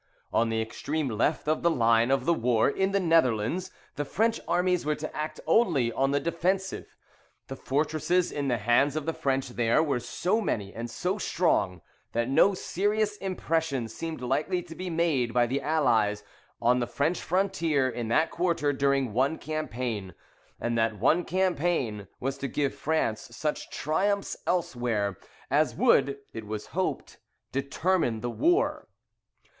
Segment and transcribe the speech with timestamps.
[0.33, 4.39] On the extreme left of the line of the war, in the Netherlands, the French
[4.47, 6.97] armies were to act only on the defensive.
[7.49, 11.81] The fortresses in the hands of the French there, were so many and so strong
[12.13, 16.23] that no serious impression seemed likely to be made by the Allies
[16.59, 20.15] on the French frontier in that quarter during one campaign;
[20.59, 25.19] and that one campaign was to give France such triumphs elsewhere
[25.51, 27.19] as would (it was hoped)
[27.51, 28.87] determine the war.